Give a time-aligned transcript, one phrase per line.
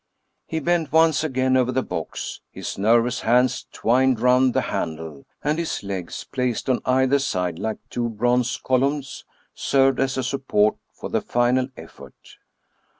[0.47, 5.59] He bent once again over the box: his nervous hands twined round the handle, and
[5.59, 11.11] his legs, placed on either side like two bronze columns, served as a support for
[11.11, 12.37] the final effort.